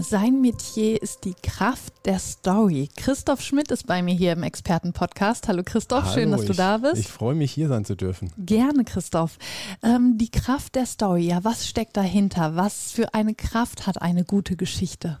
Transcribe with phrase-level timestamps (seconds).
[0.00, 2.88] Sein Metier ist die Kraft der Story.
[2.96, 5.48] Christoph Schmidt ist bei mir hier im Expertenpodcast.
[5.48, 6.98] Hallo Christoph, Hallo, schön, dass du ich, da bist.
[6.98, 8.32] Ich freue mich, hier sein zu dürfen.
[8.38, 9.38] Gerne, Christoph.
[9.82, 12.54] Ähm, die Kraft der Story, ja, was steckt dahinter?
[12.54, 15.20] Was für eine Kraft hat eine gute Geschichte?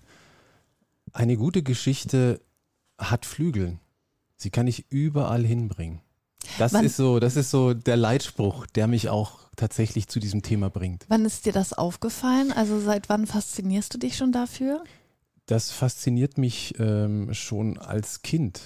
[1.12, 2.40] Eine gute Geschichte
[2.98, 3.78] hat Flügel.
[4.36, 6.02] Sie kann ich überall hinbringen.
[6.58, 10.42] Das Wann- ist so, das ist so der Leitspruch, der mich auch tatsächlich zu diesem
[10.42, 11.04] Thema bringt.
[11.08, 12.52] Wann ist dir das aufgefallen?
[12.52, 14.84] Also seit wann faszinierst du dich schon dafür?
[15.46, 18.60] Das fasziniert mich ähm, schon als Kind.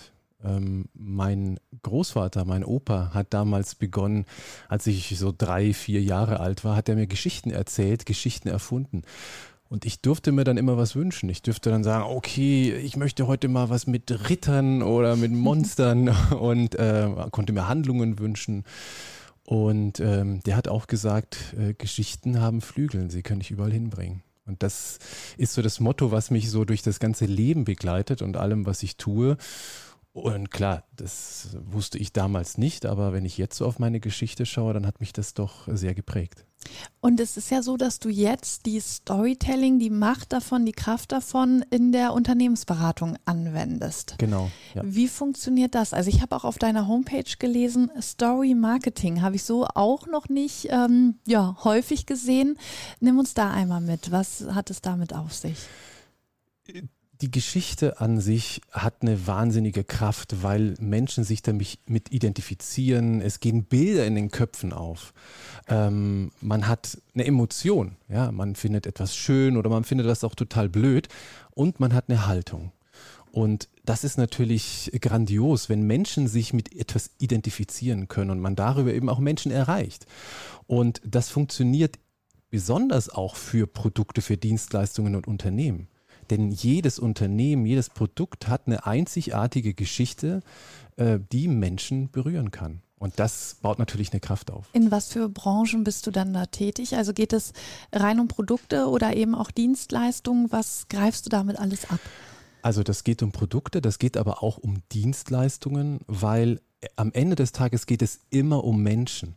[0.45, 4.27] Ähm, mein Großvater, mein Opa, hat damals begonnen,
[4.69, 9.03] als ich so drei, vier Jahre alt war, hat er mir Geschichten erzählt, Geschichten erfunden.
[9.73, 11.31] Und ich durfte mir dann immer was wünschen.
[11.31, 16.15] Ich dürfte dann sagen, okay, ich möchte heute mal was mit Rittern oder mit Monstern
[16.39, 18.65] und äh, konnte mir Handlungen wünschen.
[19.47, 24.23] Und ähm, der hat auch gesagt, äh, Geschichten haben Flügel, sie können dich überall hinbringen.
[24.45, 24.99] Und das
[25.39, 28.83] ist so das Motto, was mich so durch das ganze Leben begleitet und allem, was
[28.83, 29.39] ich tue.
[30.15, 34.45] Und klar, das wusste ich damals nicht, aber wenn ich jetzt so auf meine Geschichte
[34.45, 36.45] schaue, dann hat mich das doch sehr geprägt.
[37.01, 41.13] Und es ist ja so, dass du jetzt die Storytelling, die Macht davon, die Kraft
[41.13, 44.17] davon in der Unternehmensberatung anwendest.
[44.19, 44.51] Genau.
[44.75, 44.83] Ja.
[44.85, 45.95] Wie funktioniert das?
[45.95, 50.29] Also ich habe auch auf deiner Homepage gelesen, Story Marketing habe ich so auch noch
[50.29, 52.59] nicht ähm, ja, häufig gesehen.
[53.01, 54.13] Nimm uns da einmal mit.
[54.13, 55.57] Was hat es damit auf sich?
[57.23, 63.21] Die Geschichte an sich hat eine wahnsinnige Kraft, weil Menschen sich damit mit identifizieren.
[63.21, 65.15] Es gehen Bilder in den Köpfen auf.
[65.69, 67.95] Ähm, man hat eine Emotion.
[68.09, 71.07] Ja, man findet etwas schön oder man findet das auch total blöd.
[71.53, 72.73] Und man hat eine Haltung.
[73.31, 78.93] Und das ist natürlich grandios, wenn Menschen sich mit etwas identifizieren können und man darüber
[78.93, 80.07] eben auch Menschen erreicht.
[80.67, 82.01] Und das funktioniert
[82.51, 85.87] besonders auch für Produkte, für Dienstleistungen und Unternehmen.
[86.33, 90.41] Denn jedes Unternehmen, jedes Produkt hat eine einzigartige Geschichte,
[90.97, 92.81] äh, die Menschen berühren kann.
[92.99, 94.65] Und das baut natürlich eine Kraft auf.
[94.73, 96.97] In was für Branchen bist du dann da tätig?
[96.97, 97.53] Also geht es
[97.93, 100.51] rein um Produkte oder eben auch Dienstleistungen?
[100.51, 102.01] Was greifst du damit alles ab?
[102.63, 106.63] Also das geht um Produkte, das geht aber auch um Dienstleistungen, weil
[106.97, 109.37] am Ende des Tages geht es immer um Menschen.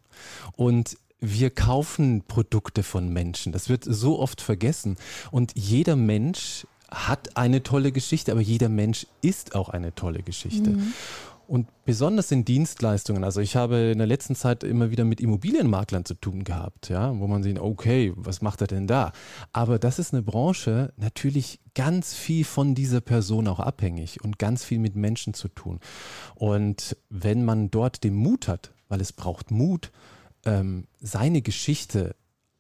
[0.54, 3.52] Und wir kaufen Produkte von Menschen.
[3.52, 4.96] Das wird so oft vergessen.
[5.32, 10.72] Und jeder Mensch hat eine tolle Geschichte, aber jeder Mensch ist auch eine tolle Geschichte.
[11.48, 16.04] Und besonders in Dienstleistungen, also ich habe in der letzten Zeit immer wieder mit Immobilienmaklern
[16.04, 19.12] zu tun gehabt, ja, wo man sieht, okay, was macht er denn da?
[19.54, 24.64] Aber das ist eine Branche natürlich ganz viel von dieser Person auch abhängig und ganz
[24.64, 25.80] viel mit Menschen zu tun.
[26.34, 29.92] Und wenn man dort den Mut hat, weil es braucht Mut,
[30.46, 32.16] ähm, seine Geschichte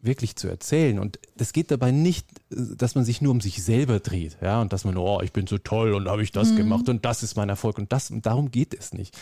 [0.06, 1.00] wirklich zu erzählen.
[1.00, 4.74] Und es geht dabei nicht, dass man sich nur um sich selber dreht, ja, und
[4.74, 7.36] dass man, oh, ich bin so toll und habe ich das gemacht und das ist
[7.36, 9.18] mein Erfolg und das, und darum geht es nicht.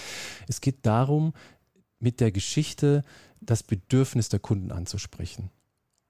[0.47, 1.33] Es geht darum,
[1.99, 3.03] mit der Geschichte
[3.39, 5.49] das Bedürfnis der Kunden anzusprechen.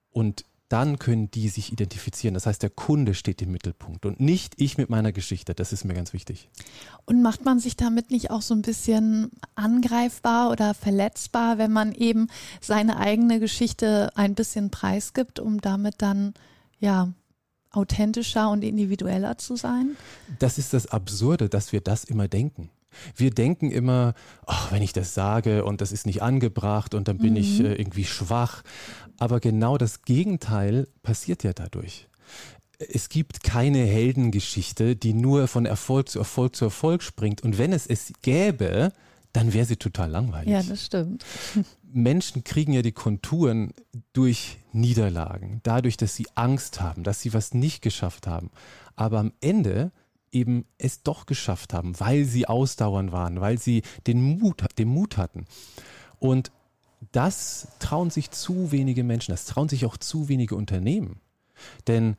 [0.10, 2.34] Und dann können die sich identifizieren.
[2.34, 5.54] Das heißt, der Kunde steht im Mittelpunkt und nicht ich mit meiner Geschichte.
[5.54, 6.50] Das ist mir ganz wichtig.
[7.06, 11.94] Und macht man sich damit nicht auch so ein bisschen angreifbar oder verletzbar, wenn man
[11.94, 12.28] eben
[12.60, 16.34] seine eigene Geschichte ein bisschen preisgibt, um damit dann
[16.80, 17.14] ja
[17.70, 19.96] authentischer und individueller zu sein?
[20.40, 22.72] Das ist das Absurde, dass wir das immer denken.
[23.16, 24.14] Wir denken immer,
[24.46, 27.74] ach, wenn ich das sage und das ist nicht angebracht und dann bin ich äh,
[27.74, 28.64] irgendwie schwach.
[29.20, 32.08] Aber genau das Gegenteil passiert ja dadurch.
[32.80, 37.42] Es gibt keine Heldengeschichte, die nur von Erfolg zu Erfolg zu Erfolg springt.
[37.42, 38.92] Und wenn es es gäbe,
[39.34, 40.50] dann wäre sie total langweilig.
[40.50, 41.26] Ja, das stimmt.
[41.94, 43.74] Menschen kriegen ja die Konturen
[44.14, 48.50] durch Niederlagen, dadurch, dass sie Angst haben, dass sie was nicht geschafft haben.
[48.96, 49.92] Aber am Ende
[50.34, 55.18] eben es doch geschafft haben, weil sie ausdauernd waren, weil sie den Mut, den Mut
[55.18, 55.46] hatten.
[56.20, 56.52] Und
[57.12, 61.20] das trauen sich zu wenige Menschen, das trauen sich auch zu wenige Unternehmen.
[61.88, 62.16] Denn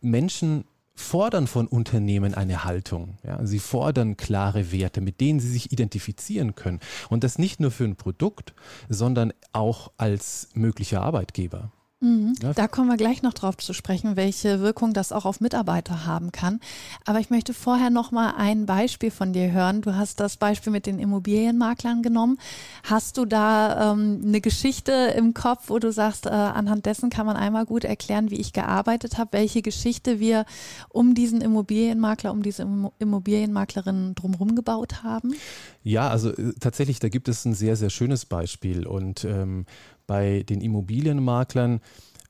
[0.00, 0.64] Menschen
[0.94, 3.18] fordern von Unternehmen eine Haltung.
[3.22, 3.44] Ja?
[3.46, 6.80] Sie fordern klare Werte, mit denen sie sich identifizieren können.
[7.08, 8.52] Und das nicht nur für ein Produkt,
[8.88, 11.70] sondern auch als möglicher Arbeitgeber.
[12.00, 12.34] Mhm.
[12.42, 12.52] Ja.
[12.52, 16.30] Da kommen wir gleich noch drauf zu sprechen, welche Wirkung das auch auf Mitarbeiter haben
[16.30, 16.60] kann.
[17.04, 19.82] Aber ich möchte vorher noch mal ein Beispiel von dir hören.
[19.82, 22.38] Du hast das Beispiel mit den Immobilienmaklern genommen.
[22.84, 27.26] Hast du da ähm, eine Geschichte im Kopf, wo du sagst, äh, anhand dessen kann
[27.26, 30.44] man einmal gut erklären, wie ich gearbeitet habe, welche Geschichte wir
[30.90, 32.64] um diesen Immobilienmakler, um diese
[33.00, 35.34] Immobilienmaklerin drumherum gebaut haben?
[35.82, 38.86] Ja, also äh, tatsächlich, da gibt es ein sehr, sehr schönes Beispiel.
[38.86, 39.66] Und ähm,
[40.08, 41.80] bei den Immobilienmaklern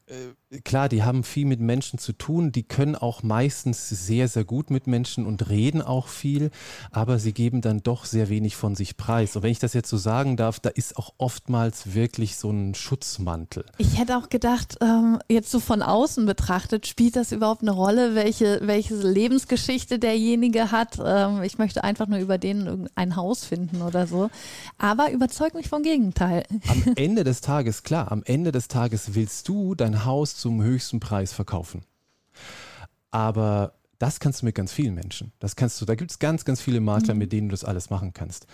[0.06, 0.12] äh,
[0.64, 4.70] klar, die haben viel mit Menschen zu tun, die können auch meistens sehr, sehr gut
[4.70, 6.50] mit Menschen und reden auch viel,
[6.90, 9.36] aber sie geben dann doch sehr wenig von sich preis.
[9.36, 12.74] Und wenn ich das jetzt so sagen darf, da ist auch oftmals wirklich so ein
[12.74, 13.64] Schutzmantel.
[13.76, 18.14] Ich hätte auch gedacht, ähm, jetzt so von außen betrachtet, spielt das überhaupt eine Rolle,
[18.14, 20.98] welche, welche Lebensgeschichte derjenige hat?
[21.04, 24.30] Ähm, ich möchte einfach nur über den ein Haus finden oder so.
[24.78, 26.44] Aber überzeug mich vom Gegenteil.
[26.68, 31.00] Am Ende des Tages, klar, am Ende des Tages willst du dein Haus zum höchsten
[31.00, 31.82] Preis verkaufen.
[33.10, 35.32] Aber das kannst du mit ganz vielen Menschen.
[35.40, 37.18] Das kannst du, da gibt es ganz, ganz viele Makler, mhm.
[37.18, 38.46] mit denen du das alles machen kannst.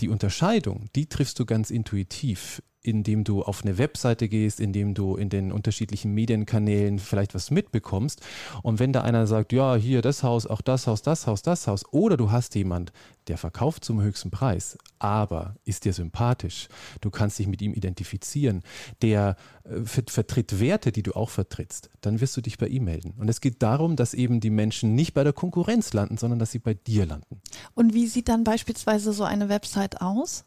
[0.00, 5.16] Die Unterscheidung, die triffst du ganz intuitiv indem du auf eine Webseite gehst, indem du
[5.16, 8.20] in den unterschiedlichen Medienkanälen vielleicht was mitbekommst.
[8.62, 11.66] Und wenn da einer sagt, ja, hier das Haus, auch das Haus, das Haus, das
[11.66, 12.92] Haus, oder du hast jemand,
[13.26, 16.68] der verkauft zum höchsten Preis, aber ist dir sympathisch,
[17.00, 18.62] du kannst dich mit ihm identifizieren,
[19.02, 23.14] der äh, vertritt Werte, die du auch vertrittst, dann wirst du dich bei ihm melden.
[23.18, 26.52] Und es geht darum, dass eben die Menschen nicht bei der Konkurrenz landen, sondern dass
[26.52, 27.40] sie bei dir landen.
[27.74, 30.44] Und wie sieht dann beispielsweise so eine Website aus?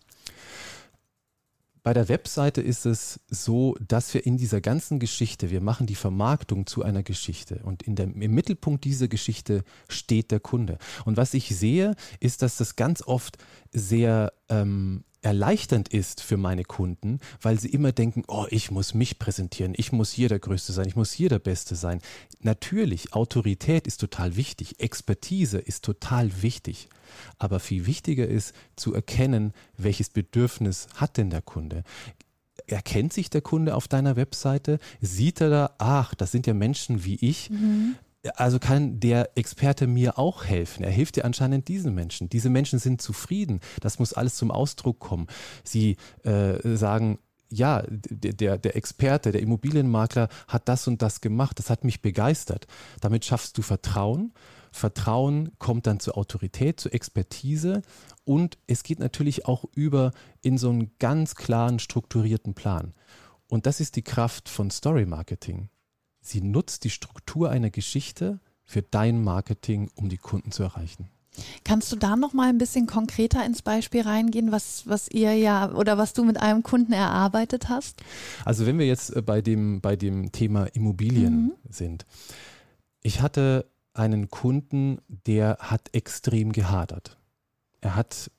[1.83, 5.95] Bei der Webseite ist es so, dass wir in dieser ganzen Geschichte, wir machen die
[5.95, 10.77] Vermarktung zu einer Geschichte und der, im Mittelpunkt dieser Geschichte steht der Kunde.
[11.05, 13.39] Und was ich sehe, ist, dass das ganz oft
[13.71, 19.19] sehr ähm, erleichternd ist für meine Kunden, weil sie immer denken, oh, ich muss mich
[19.19, 22.01] präsentieren, ich muss hier der Größte sein, ich muss hier der Beste sein.
[22.41, 26.89] Natürlich, Autorität ist total wichtig, Expertise ist total wichtig.
[27.37, 31.83] Aber viel wichtiger ist zu erkennen, welches Bedürfnis hat denn der Kunde.
[32.67, 34.79] Erkennt sich der Kunde auf deiner Webseite?
[35.01, 37.49] Sieht er da, ach, das sind ja Menschen wie ich?
[37.49, 37.95] Mhm.
[38.35, 40.83] Also kann der Experte mir auch helfen.
[40.83, 42.29] Er hilft dir anscheinend diesen Menschen.
[42.29, 43.61] Diese Menschen sind zufrieden.
[43.79, 45.27] Das muss alles zum Ausdruck kommen.
[45.63, 47.17] Sie äh, sagen,
[47.49, 51.57] ja, der, der Experte, der Immobilienmakler hat das und das gemacht.
[51.59, 52.67] Das hat mich begeistert.
[53.01, 54.33] Damit schaffst du Vertrauen
[54.71, 57.81] Vertrauen kommt dann zur Autorität, zur Expertise
[58.23, 62.93] und es geht natürlich auch über in so einen ganz klaren, strukturierten Plan.
[63.47, 65.69] Und das ist die Kraft von Story Marketing.
[66.21, 71.09] Sie nutzt die Struktur einer Geschichte für dein Marketing, um die Kunden zu erreichen.
[71.63, 75.71] Kannst du da noch mal ein bisschen konkreter ins Beispiel reingehen, was, was ihr ja
[75.71, 78.01] oder was du mit einem Kunden erarbeitet hast?
[78.43, 81.51] Also wenn wir jetzt äh, bei dem, bei dem Thema Immobilien mhm.
[81.69, 82.05] sind.
[83.01, 87.17] Ich hatte einen Kunden, der hat extrem gehadert.
[87.79, 88.29] Er hat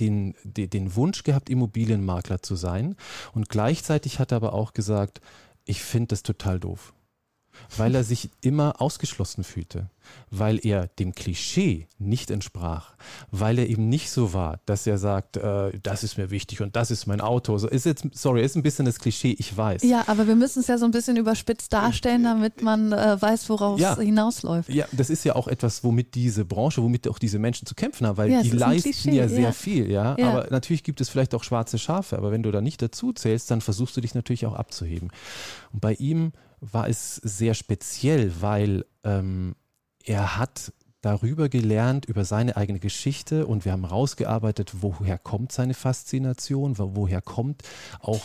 [0.00, 2.96] den, den, den Wunsch gehabt, Immobilienmakler zu sein
[3.34, 5.20] und gleichzeitig hat er aber auch gesagt,
[5.68, 6.94] ich finde das total doof
[7.76, 9.88] weil er sich immer ausgeschlossen fühlte,
[10.30, 12.94] weil er dem Klischee nicht entsprach,
[13.30, 16.76] weil er eben nicht so war, dass er sagt, äh, das ist mir wichtig und
[16.76, 17.58] das ist mein Auto.
[17.58, 19.82] So ist jetzt, sorry, ist ein bisschen das Klischee, ich weiß.
[19.82, 23.48] Ja, aber wir müssen es ja so ein bisschen überspitzt darstellen, damit man äh, weiß,
[23.50, 24.68] worauf ja, es hinausläuft.
[24.70, 28.06] Ja, das ist ja auch etwas, womit diese Branche, womit auch diese Menschen zu kämpfen
[28.06, 29.52] haben, weil ja, die leisten Klischee, ja sehr ja.
[29.52, 30.16] viel, ja?
[30.18, 30.30] ja.
[30.30, 33.50] Aber natürlich gibt es vielleicht auch schwarze Schafe, aber wenn du da nicht dazu zählst,
[33.50, 35.10] dann versuchst du dich natürlich auch abzuheben.
[35.72, 39.54] Und bei ihm war es sehr speziell, weil ähm,
[40.04, 45.74] er hat darüber gelernt, über seine eigene Geschichte und wir haben rausgearbeitet, woher kommt seine
[45.74, 47.62] Faszination, woher kommt
[48.00, 48.22] auch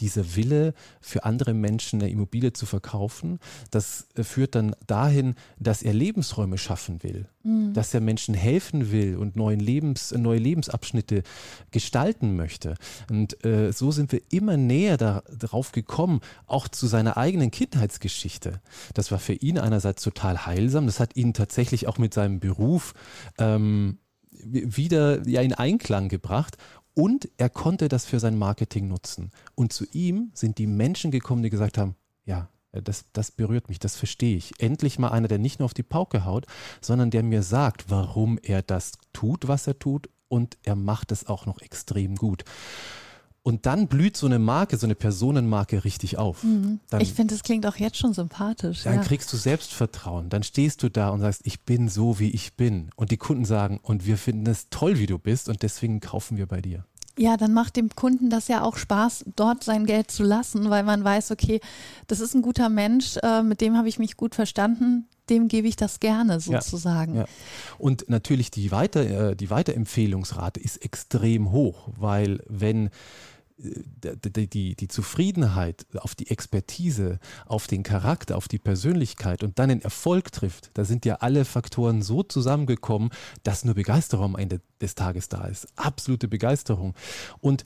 [0.00, 3.38] dieser Wille für andere Menschen eine Immobilie zu verkaufen,
[3.70, 7.72] das äh, führt dann dahin, dass er Lebensräume schaffen will, mhm.
[7.74, 11.22] dass er Menschen helfen will und neuen Lebens, neue Lebensabschnitte
[11.70, 12.74] gestalten möchte.
[13.10, 18.60] Und äh, so sind wir immer näher darauf gekommen, auch zu seiner eigenen Kindheitsgeschichte.
[18.94, 22.94] Das war für ihn einerseits total heilsam, das hat ihn tatsächlich auch mit seinem Beruf
[23.38, 23.98] ähm,
[24.42, 26.56] wieder ja in Einklang gebracht
[26.94, 29.30] und er konnte das für sein Marketing nutzen.
[29.54, 33.78] Und zu ihm sind die Menschen gekommen, die gesagt haben, ja, das, das berührt mich,
[33.78, 34.60] das verstehe ich.
[34.60, 36.46] Endlich mal einer, der nicht nur auf die Pauke haut,
[36.80, 41.26] sondern der mir sagt, warum er das tut, was er tut und er macht es
[41.26, 42.44] auch noch extrem gut.
[43.46, 46.42] Und dann blüht so eine Marke, so eine Personenmarke richtig auf.
[46.44, 46.80] Mhm.
[46.88, 48.84] Dann, ich finde, das klingt auch jetzt schon sympathisch.
[48.84, 49.02] Dann ja.
[49.02, 50.30] kriegst du Selbstvertrauen.
[50.30, 52.88] Dann stehst du da und sagst, ich bin so, wie ich bin.
[52.96, 56.38] Und die Kunden sagen, und wir finden es toll, wie du bist und deswegen kaufen
[56.38, 56.86] wir bei dir.
[57.18, 60.82] Ja, dann macht dem Kunden das ja auch Spaß, dort sein Geld zu lassen, weil
[60.82, 61.60] man weiß, okay,
[62.06, 65.68] das ist ein guter Mensch, äh, mit dem habe ich mich gut verstanden, dem gebe
[65.68, 67.14] ich das gerne sozusagen.
[67.14, 67.28] Ja, ja.
[67.78, 72.90] Und natürlich die, Weiter, äh, die Weiterempfehlungsrate ist extrem hoch, weil wenn
[73.56, 79.68] die, die, die Zufriedenheit auf die Expertise, auf den Charakter, auf die Persönlichkeit und dann
[79.68, 83.10] den Erfolg trifft, da sind ja alle Faktoren so zusammengekommen,
[83.42, 85.68] dass nur Begeisterung am Ende des Tages da ist.
[85.76, 86.94] Absolute Begeisterung.
[87.40, 87.64] Und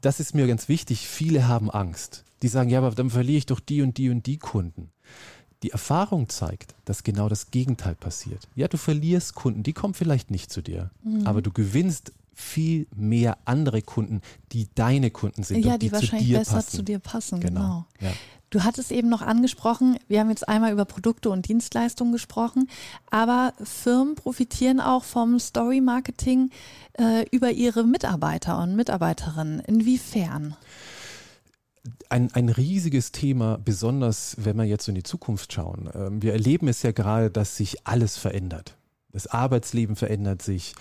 [0.00, 1.08] das ist mir ganz wichtig.
[1.08, 2.24] Viele haben Angst.
[2.42, 4.90] Die sagen, ja, aber dann verliere ich doch die und die und die Kunden.
[5.62, 8.46] Die Erfahrung zeigt, dass genau das Gegenteil passiert.
[8.54, 11.26] Ja, du verlierst Kunden, die kommen vielleicht nicht zu dir, mhm.
[11.26, 14.20] aber du gewinnst viel mehr andere Kunden,
[14.52, 15.64] die deine Kunden sind.
[15.64, 16.76] Ja, und die, die wahrscheinlich besser passen.
[16.76, 17.86] zu dir passen, genau.
[17.98, 18.10] genau.
[18.10, 18.12] Ja.
[18.50, 22.68] Du hattest eben noch angesprochen, wir haben jetzt einmal über Produkte und Dienstleistungen gesprochen,
[23.10, 26.50] aber Firmen profitieren auch vom Story Marketing
[26.98, 29.60] äh, über ihre Mitarbeiter und Mitarbeiterinnen.
[29.60, 30.56] Inwiefern?
[32.10, 35.88] Ein, ein riesiges Thema, besonders wenn wir jetzt in die Zukunft schauen.
[35.94, 38.76] Ähm, wir erleben es ja gerade, dass sich alles verändert.
[39.12, 40.74] Das Arbeitsleben verändert sich.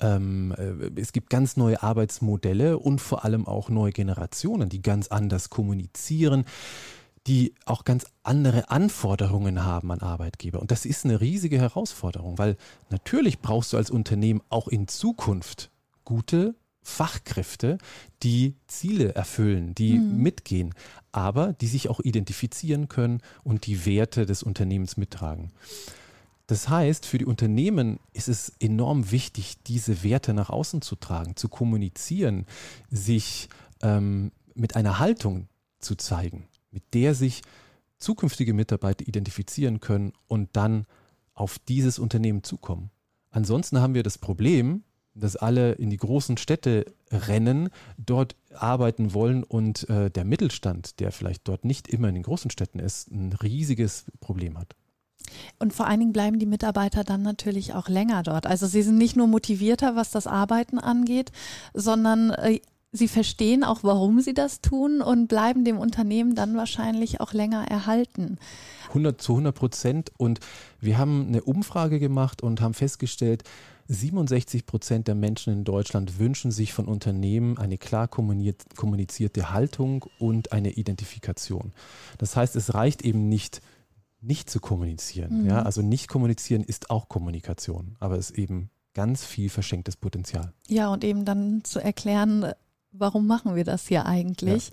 [0.00, 5.08] Ähm, äh, es gibt ganz neue Arbeitsmodelle und vor allem auch neue Generationen, die ganz
[5.08, 6.44] anders kommunizieren,
[7.26, 10.60] die auch ganz andere Anforderungen haben an Arbeitgeber.
[10.60, 12.56] Und das ist eine riesige Herausforderung, weil
[12.90, 15.70] natürlich brauchst du als Unternehmen auch in Zukunft
[16.04, 17.78] gute Fachkräfte,
[18.24, 20.16] die Ziele erfüllen, die mhm.
[20.20, 20.74] mitgehen,
[21.12, 25.52] aber die sich auch identifizieren können und die Werte des Unternehmens mittragen.
[26.52, 31.34] Das heißt, für die Unternehmen ist es enorm wichtig, diese Werte nach außen zu tragen,
[31.34, 32.44] zu kommunizieren,
[32.90, 33.48] sich
[33.80, 37.40] ähm, mit einer Haltung zu zeigen, mit der sich
[37.96, 40.84] zukünftige Mitarbeiter identifizieren können und dann
[41.32, 42.90] auf dieses Unternehmen zukommen.
[43.30, 49.42] Ansonsten haben wir das Problem, dass alle in die großen Städte rennen, dort arbeiten wollen
[49.42, 53.32] und äh, der Mittelstand, der vielleicht dort nicht immer in den großen Städten ist, ein
[53.32, 54.76] riesiges Problem hat.
[55.58, 58.46] Und vor allen Dingen bleiben die Mitarbeiter dann natürlich auch länger dort.
[58.46, 61.32] Also sie sind nicht nur motivierter, was das Arbeiten angeht,
[61.74, 62.60] sondern äh,
[62.92, 67.66] sie verstehen auch, warum sie das tun und bleiben dem Unternehmen dann wahrscheinlich auch länger
[67.68, 68.38] erhalten.
[68.88, 70.12] 100 zu 100 Prozent.
[70.18, 70.40] Und
[70.80, 73.44] wir haben eine Umfrage gemacht und haben festgestellt,
[73.88, 80.52] 67 Prozent der Menschen in Deutschland wünschen sich von Unternehmen eine klar kommunizierte Haltung und
[80.52, 81.72] eine Identifikation.
[82.18, 83.60] Das heißt, es reicht eben nicht,
[84.22, 85.42] nicht zu kommunizieren.
[85.42, 85.48] Mhm.
[85.48, 85.62] Ja?
[85.62, 90.52] Also nicht kommunizieren ist auch Kommunikation, aber es ist eben ganz viel verschenktes Potenzial.
[90.68, 92.52] Ja, und eben dann zu erklären,
[92.92, 94.70] warum machen wir das hier eigentlich?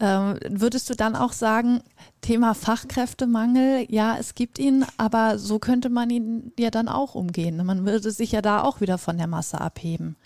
[0.00, 0.32] Ja.
[0.32, 1.80] Ähm, würdest du dann auch sagen,
[2.20, 7.64] Thema Fachkräftemangel, ja, es gibt ihn, aber so könnte man ihn ja dann auch umgehen.
[7.64, 10.16] Man würde sich ja da auch wieder von der Masse abheben.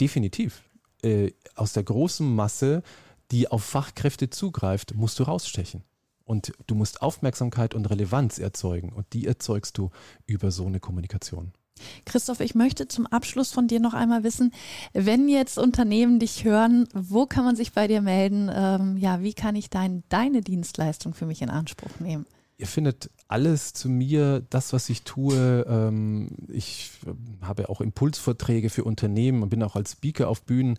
[0.00, 0.62] Definitiv.
[1.02, 2.82] Äh, aus der großen Masse,
[3.30, 5.84] die auf Fachkräfte zugreift, musst du rausstechen.
[6.30, 8.92] Und du musst Aufmerksamkeit und Relevanz erzeugen.
[8.92, 9.90] Und die erzeugst du
[10.26, 11.50] über so eine Kommunikation.
[12.04, 14.52] Christoph, ich möchte zum Abschluss von dir noch einmal wissen,
[14.92, 18.48] wenn jetzt Unternehmen dich hören, wo kann man sich bei dir melden?
[18.54, 22.26] Ähm, ja, wie kann ich dein, deine Dienstleistung für mich in Anspruch nehmen?
[22.58, 25.66] Ihr findet alles zu mir, das, was ich tue.
[25.66, 26.92] Ähm, ich
[27.40, 30.78] habe auch Impulsvorträge für Unternehmen und bin auch als Speaker auf Bühnen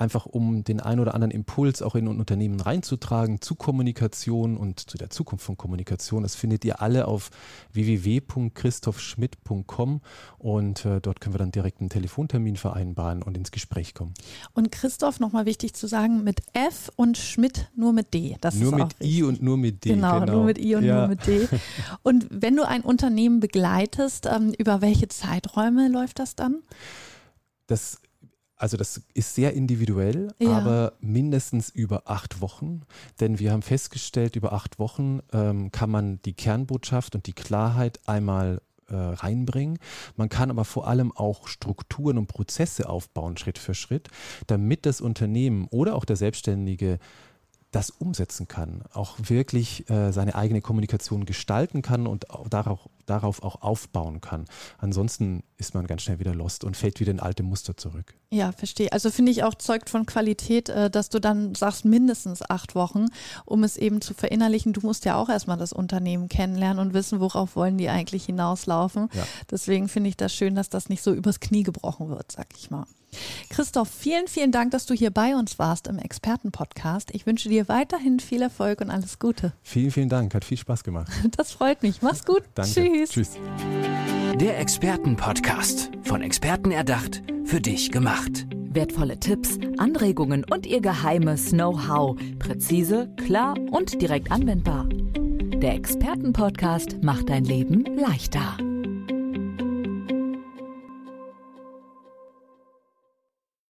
[0.00, 4.90] einfach um den ein oder anderen Impuls auch in ein Unternehmen reinzutragen zu Kommunikation und
[4.90, 6.22] zu der Zukunft von Kommunikation.
[6.22, 7.30] Das findet ihr alle auf
[7.72, 10.00] www.christophschmidt.com
[10.38, 14.14] und äh, dort können wir dann direkt einen Telefontermin vereinbaren und ins Gespräch kommen.
[14.54, 18.38] Und Christoph, nochmal wichtig zu sagen, mit F und Schmidt nur mit D.
[18.40, 19.90] Das nur mit I und nur mit D.
[19.90, 20.32] Genau, genau.
[20.32, 21.00] nur mit I und ja.
[21.00, 21.46] nur mit D.
[22.02, 26.62] Und wenn du ein Unternehmen begleitest, ähm, über welche Zeiträume läuft das dann?
[27.66, 28.00] Das
[28.60, 30.50] also das ist sehr individuell, ja.
[30.50, 32.82] aber mindestens über acht Wochen.
[33.18, 38.00] Denn wir haben festgestellt, über acht Wochen ähm, kann man die Kernbotschaft und die Klarheit
[38.06, 39.78] einmal äh, reinbringen.
[40.16, 44.08] Man kann aber vor allem auch Strukturen und Prozesse aufbauen, Schritt für Schritt,
[44.46, 46.98] damit das Unternehmen oder auch der Selbstständige
[47.70, 53.44] das umsetzen kann, auch wirklich äh, seine eigene Kommunikation gestalten kann und auch darauf, darauf
[53.44, 54.46] auch aufbauen kann.
[54.78, 58.14] Ansonsten ist man ganz schnell wieder lost und fällt wieder in alte Muster zurück.
[58.30, 58.90] Ja, verstehe.
[58.92, 63.06] Also finde ich auch zeugt von Qualität, äh, dass du dann sagst, mindestens acht Wochen,
[63.44, 64.72] um es eben zu verinnerlichen.
[64.72, 69.08] Du musst ja auch erstmal das Unternehmen kennenlernen und wissen, worauf wollen die eigentlich hinauslaufen.
[69.12, 69.24] Ja.
[69.48, 72.70] Deswegen finde ich das schön, dass das nicht so übers Knie gebrochen wird, sag ich
[72.70, 72.86] mal.
[73.48, 77.10] Christoph, vielen, vielen Dank, dass du hier bei uns warst im Expertenpodcast.
[77.14, 79.52] Ich wünsche dir weiterhin viel Erfolg und alles Gute.
[79.62, 80.34] Vielen, vielen Dank.
[80.34, 81.10] Hat viel Spaß gemacht.
[81.36, 82.02] Das freut mich.
[82.02, 82.42] Mach's gut.
[82.54, 82.72] Danke.
[82.72, 83.10] Tschüss.
[83.10, 83.30] Tschüss.
[84.40, 85.90] Der Expertenpodcast.
[86.02, 88.46] Von Experten erdacht, für dich gemacht.
[88.72, 92.18] Wertvolle Tipps, Anregungen und ihr geheimes Know-how.
[92.38, 94.88] Präzise, klar und direkt anwendbar.
[94.88, 98.56] Der Expertenpodcast macht dein Leben leichter.